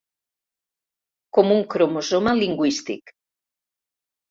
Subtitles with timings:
[1.39, 3.17] Com un cromosoma lingüístic.